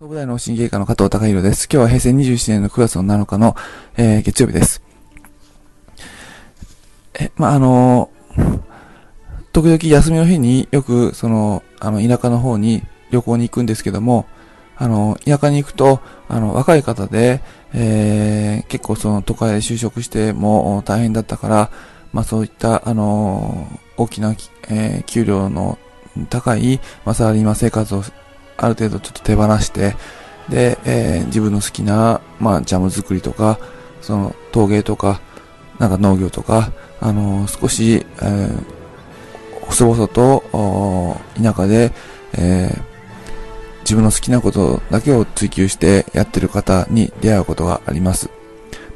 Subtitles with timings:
[0.00, 1.68] 東武大の神経科の加藤隆弘です。
[1.70, 3.54] 今日は平成27年の9月の7日の、
[3.98, 4.82] えー、月曜日です。
[7.12, 8.60] え、まあ、あのー、
[9.52, 14.24] 時々休みの日によく、その、あの、田舎の方に旅行に行くんですけども、
[14.78, 17.42] あの、田舎に行くと、あの、若い方で、
[17.74, 21.70] えー、結構その都会で就職しても大変だったから、
[22.14, 24.34] まあそういった、あの大きな、
[24.70, 25.78] えー、給料の
[26.30, 28.02] 高い、まあサラリーマン生活を
[28.60, 29.96] ある程度ちょっと手放して、
[30.48, 33.58] で、えー、自分の好きな、まあ、ジャム作りとか、
[34.02, 35.20] その、陶芸とか、
[35.78, 38.64] なんか農業とか、あのー、少し、えー、
[39.62, 40.42] 細々と、
[41.42, 41.92] 田舎で、
[42.34, 48.28] えー、自分の好きなことだけを追求してやってる方に出会うことがあります。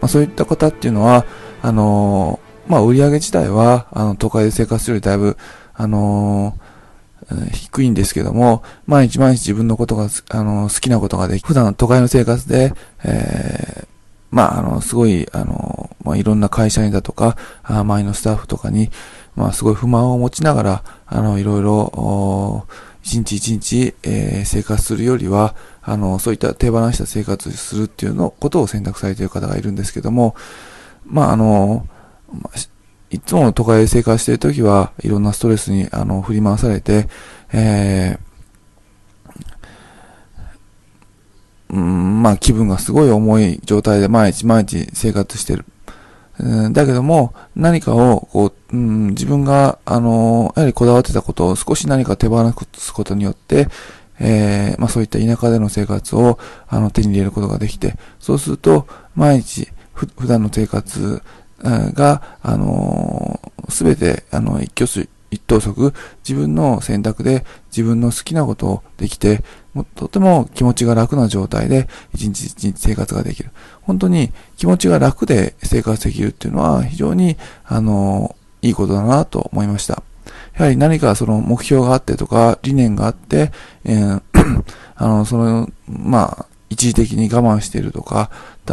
[0.00, 1.24] まあ、そういった方っていうのは、
[1.62, 5.38] あのー、まあ、売り上げ自体は、あの、都会で生活するよりだいぶ、
[5.72, 6.63] あのー
[7.52, 13.86] 低いんですけども、毎日毎日自分のことが、あの、好きなことができ、普段都会の生活で、えー、
[14.30, 18.90] まあ、あの、すごい、あの、まあ、いろんな会社にだとか、あ周りのスタッフとかに、
[19.36, 22.66] まあ、すごい不満を持ちながら、あの、いろいろ、
[23.02, 30.34] 一日一日、えー、生活するよりは、あの、そういった手放した生活するっていうの、ことを選択されている方がいるんですけども、
[31.06, 31.86] まあ、あの、
[32.32, 32.73] まあ
[33.14, 37.08] いつも都会で生活しているときは、いろんなストレスに、あの、振り回されて、
[37.52, 45.64] えー、うん、まあ気分がすごい重い状態で毎日毎日生活してる。
[46.40, 52.42] うん、だけども、何かを、こう、うん、自分が、あの、やはりこだわってたことを少し何か手放
[52.76, 53.68] すことによって、
[54.18, 61.22] えー、まあそういった田舎での生活を、あの、手に入れることができて、そうすると、毎日、ふ、普段の生活
[61.70, 65.92] が、あのす、べて、あの、一挙手、一等足、
[66.26, 69.42] 自分の選択で自分の好きなことをできて、
[69.96, 73.50] とても気持ちが楽な状態で一日一日生活ができる。
[73.82, 80.02] 本当に気持ちが楽で生活できるっていうのは非常に、あの、いいことだなと思いました。
[80.56, 83.50] やはり何かその目標があってとか理念があって、
[83.84, 84.22] えー、
[84.94, 88.30] あの、その、まあ、一時的に我慢しているとか、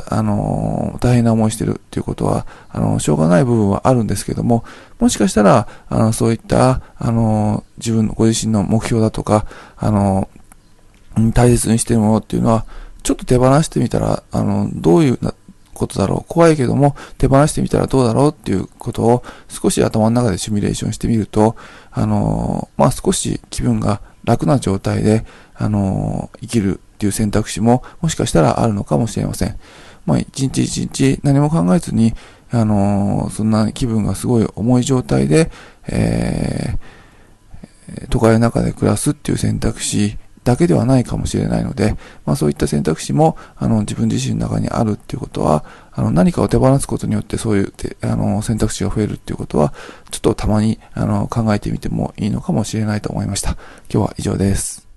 [0.09, 4.63] あの、大変な思いしているっていうことは、あの、しょうがない部分はあるんですけども、
[4.99, 9.45] もしかしたら、あの、そういった、あの、自分の、ご自身の目標だとか、
[9.77, 10.29] あの、
[11.33, 12.65] 大切にしているものっていうのは、
[13.03, 15.19] ちょっと手放してみたら、あの、どういう
[15.75, 16.33] ことだろう。
[16.33, 21.55] 怖いけども、手放してみたらどうだろうっていうことを少し頭の中でシミュレーションしてみると、
[21.91, 25.25] あの、まあ、少し気分が楽な状態で、
[25.55, 29.57] あの、生きるっていう選択肢ももしかしたらあるのかもしれません。
[30.05, 32.13] まあ、一日一日何も考えずに、
[32.51, 35.49] あのそんな気分がすごい重い状態で、
[35.87, 41.95] えー、都会の中で暮らすっていう選択肢だけではないかもしれないので、
[42.25, 49.73] まあそういった選択肢も、あの、自分自身の中にあるっていうことは、あの、何かを手放すことによってそういう、あの、選択肢が増えるっていうことは、
[50.11, 53.51] ちょっとたまに、あの、考えてみてもいいのかもしれないと思いました。
[53.91, 54.90] 今日は以上です。